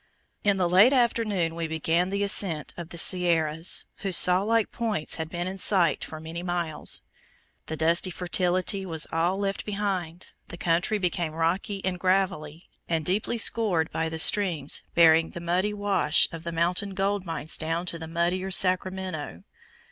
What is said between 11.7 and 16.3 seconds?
and gravelly, and deeply scored by streams bearing the muddy wash